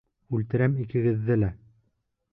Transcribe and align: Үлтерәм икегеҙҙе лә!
Үлтерәм 0.37 0.79
икегеҙҙе 0.85 1.39
лә! 1.45 1.53